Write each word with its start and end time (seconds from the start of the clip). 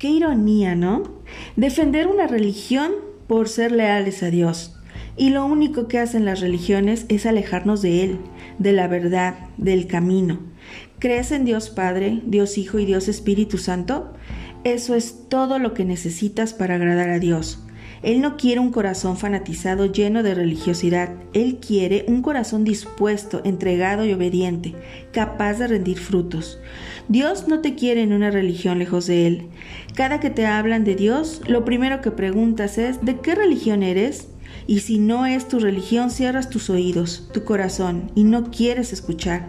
Qué 0.00 0.08
ironía, 0.08 0.74
¿no? 0.74 1.02
Defender 1.56 2.06
una 2.06 2.26
religión 2.26 2.92
por 3.26 3.50
ser 3.50 3.70
leales 3.70 4.22
a 4.22 4.30
Dios. 4.30 4.74
Y 5.18 5.28
lo 5.28 5.44
único 5.44 5.88
que 5.88 5.98
hacen 5.98 6.24
las 6.24 6.40
religiones 6.40 7.04
es 7.10 7.26
alejarnos 7.26 7.82
de 7.82 8.04
Él, 8.04 8.18
de 8.58 8.72
la 8.72 8.88
verdad, 8.88 9.34
del 9.58 9.86
camino. 9.86 10.40
¿Crees 11.00 11.32
en 11.32 11.44
Dios 11.44 11.68
Padre, 11.68 12.22
Dios 12.24 12.56
Hijo 12.56 12.78
y 12.78 12.86
Dios 12.86 13.08
Espíritu 13.08 13.58
Santo? 13.58 14.14
Eso 14.64 14.94
es 14.94 15.28
todo 15.28 15.58
lo 15.58 15.74
que 15.74 15.84
necesitas 15.84 16.54
para 16.54 16.76
agradar 16.76 17.10
a 17.10 17.18
Dios. 17.18 17.62
Él 18.02 18.22
no 18.22 18.38
quiere 18.38 18.60
un 18.60 18.70
corazón 18.70 19.18
fanatizado 19.18 19.84
lleno 19.86 20.22
de 20.22 20.34
religiosidad. 20.34 21.10
Él 21.34 21.58
quiere 21.60 22.06
un 22.08 22.22
corazón 22.22 22.64
dispuesto, 22.64 23.42
entregado 23.44 24.06
y 24.06 24.12
obediente, 24.14 24.74
capaz 25.12 25.54
de 25.54 25.66
rendir 25.66 25.98
frutos. 25.98 26.58
Dios 27.08 27.46
no 27.46 27.60
te 27.60 27.74
quiere 27.74 28.02
en 28.02 28.12
una 28.12 28.30
religión 28.30 28.78
lejos 28.78 29.06
de 29.06 29.26
Él. 29.26 29.46
Cada 29.94 30.18
que 30.18 30.30
te 30.30 30.46
hablan 30.46 30.84
de 30.84 30.94
Dios, 30.94 31.42
lo 31.46 31.64
primero 31.66 32.00
que 32.00 32.10
preguntas 32.10 32.78
es, 32.78 33.04
¿de 33.04 33.20
qué 33.20 33.34
religión 33.34 33.82
eres? 33.82 34.28
Y 34.66 34.80
si 34.80 34.98
no 34.98 35.26
es 35.26 35.48
tu 35.48 35.58
religión, 35.58 36.10
cierras 36.10 36.48
tus 36.48 36.70
oídos, 36.70 37.28
tu 37.32 37.44
corazón, 37.44 38.10
y 38.14 38.24
no 38.24 38.50
quieres 38.50 38.92
escuchar. 38.92 39.48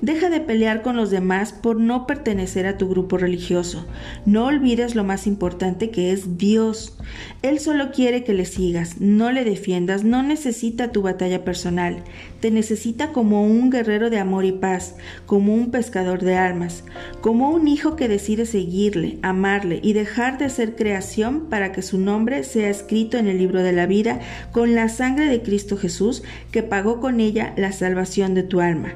Deja 0.00 0.30
de 0.30 0.40
pelear 0.40 0.82
con 0.82 0.96
los 0.96 1.10
demás 1.10 1.52
por 1.52 1.80
no 1.80 2.06
pertenecer 2.06 2.66
a 2.66 2.78
tu 2.78 2.88
grupo 2.88 3.18
religioso. 3.18 3.84
No 4.26 4.46
olvides 4.46 4.94
lo 4.94 5.02
más 5.02 5.26
importante 5.26 5.90
que 5.90 6.12
es 6.12 6.38
Dios. 6.38 6.96
Él 7.42 7.58
solo 7.58 7.90
quiere 7.90 8.22
que 8.22 8.32
le 8.32 8.44
sigas, 8.44 9.00
no 9.00 9.32
le 9.32 9.44
defiendas, 9.44 10.04
no 10.04 10.22
necesita 10.22 10.92
tu 10.92 11.02
batalla 11.02 11.44
personal. 11.44 12.04
Te 12.40 12.52
necesita 12.52 13.12
como 13.12 13.44
un 13.44 13.70
guerrero 13.70 14.08
de 14.08 14.18
amor 14.18 14.44
y 14.44 14.52
paz, 14.52 14.94
como 15.26 15.52
un 15.52 15.72
pescador 15.72 16.22
de 16.22 16.36
almas, 16.36 16.84
como 17.20 17.50
un 17.50 17.66
hijo 17.66 17.96
que 17.96 18.06
decide 18.06 18.46
seguirle, 18.46 19.18
amarle 19.22 19.80
y 19.82 19.94
dejar 19.94 20.38
de 20.38 20.48
ser 20.48 20.76
creación 20.76 21.46
para 21.50 21.72
que 21.72 21.82
su 21.82 21.98
nombre 21.98 22.44
sea 22.44 22.70
escrito 22.70 23.18
en 23.18 23.26
el 23.26 23.38
libro 23.38 23.64
de 23.64 23.72
la 23.72 23.86
vida 23.86 24.20
con 24.52 24.76
la 24.76 24.88
sangre 24.88 25.26
de 25.26 25.42
Cristo 25.42 25.76
Jesús 25.76 26.22
que 26.52 26.62
pagó 26.62 27.00
con 27.00 27.18
ella 27.18 27.52
la 27.56 27.72
salvación 27.72 28.34
de 28.34 28.44
tu 28.44 28.60
alma. 28.60 28.94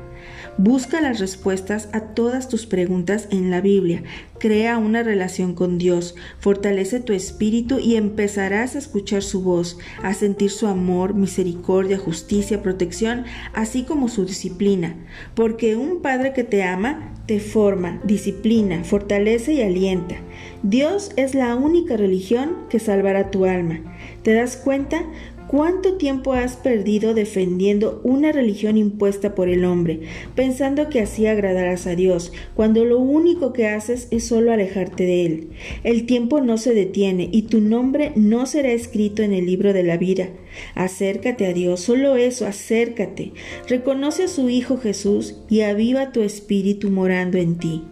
Busca 0.92 1.08
las 1.08 1.20
respuestas 1.20 1.88
a 1.94 2.00
todas 2.00 2.50
tus 2.50 2.66
preguntas 2.66 3.26
en 3.30 3.50
la 3.50 3.62
Biblia. 3.62 4.02
Crea 4.38 4.76
una 4.76 5.02
relación 5.02 5.54
con 5.54 5.78
Dios, 5.78 6.14
fortalece 6.38 7.00
tu 7.00 7.14
espíritu 7.14 7.78
y 7.78 7.96
empezarás 7.96 8.74
a 8.74 8.78
escuchar 8.78 9.22
su 9.22 9.42
voz, 9.42 9.78
a 10.02 10.12
sentir 10.12 10.50
su 10.50 10.66
amor, 10.66 11.14
misericordia, 11.14 11.96
justicia, 11.96 12.62
protección, 12.62 13.24
así 13.54 13.84
como 13.84 14.08
su 14.08 14.26
disciplina. 14.26 14.94
Porque 15.34 15.76
un 15.76 16.02
Padre 16.02 16.34
que 16.34 16.44
te 16.44 16.62
ama, 16.62 17.14
te 17.24 17.40
forma, 17.40 17.98
disciplina, 18.04 18.84
fortalece 18.84 19.54
y 19.54 19.62
alienta. 19.62 20.16
Dios 20.62 21.12
es 21.16 21.34
la 21.34 21.56
única 21.56 21.96
religión 21.96 22.66
que 22.68 22.78
salvará 22.78 23.30
tu 23.30 23.46
alma. 23.46 23.80
¿Te 24.22 24.34
das 24.34 24.58
cuenta? 24.58 25.06
¿Cuánto 25.52 25.98
tiempo 25.98 26.32
has 26.32 26.56
perdido 26.56 27.12
defendiendo 27.12 28.00
una 28.04 28.32
religión 28.32 28.78
impuesta 28.78 29.34
por 29.34 29.50
el 29.50 29.66
hombre, 29.66 30.00
pensando 30.34 30.88
que 30.88 31.00
así 31.00 31.26
agradarás 31.26 31.86
a 31.86 31.94
Dios, 31.94 32.32
cuando 32.54 32.86
lo 32.86 32.98
único 32.98 33.52
que 33.52 33.68
haces 33.68 34.08
es 34.10 34.26
solo 34.26 34.50
alejarte 34.50 35.04
de 35.04 35.26
Él? 35.26 35.48
El 35.84 36.06
tiempo 36.06 36.40
no 36.40 36.56
se 36.56 36.72
detiene 36.72 37.28
y 37.30 37.42
tu 37.42 37.60
nombre 37.60 38.12
no 38.16 38.46
será 38.46 38.72
escrito 38.72 39.22
en 39.22 39.34
el 39.34 39.44
libro 39.44 39.74
de 39.74 39.82
la 39.82 39.98
vida. 39.98 40.30
Acércate 40.74 41.44
a 41.44 41.52
Dios, 41.52 41.80
solo 41.80 42.16
eso, 42.16 42.46
acércate. 42.46 43.32
Reconoce 43.68 44.22
a 44.22 44.28
su 44.28 44.48
Hijo 44.48 44.78
Jesús 44.78 45.36
y 45.50 45.60
aviva 45.60 46.12
tu 46.12 46.22
espíritu 46.22 46.88
morando 46.88 47.36
en 47.36 47.58
ti. 47.58 47.84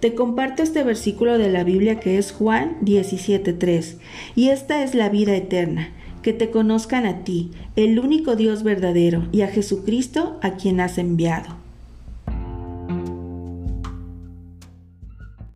Te 0.00 0.14
comparto 0.14 0.62
este 0.62 0.82
versículo 0.82 1.38
de 1.38 1.48
la 1.48 1.64
Biblia 1.64 1.98
que 1.98 2.18
es 2.18 2.30
Juan 2.30 2.76
17.3 2.82 3.96
y 4.34 4.50
esta 4.50 4.84
es 4.84 4.94
la 4.94 5.08
vida 5.08 5.34
eterna 5.34 5.94
que 6.26 6.32
te 6.32 6.50
conozcan 6.50 7.06
a 7.06 7.22
ti, 7.22 7.52
el 7.76 8.00
único 8.00 8.34
Dios 8.34 8.64
verdadero, 8.64 9.28
y 9.30 9.42
a 9.42 9.46
Jesucristo 9.46 10.40
a 10.42 10.56
quien 10.56 10.80
has 10.80 10.98
enviado. 10.98 11.65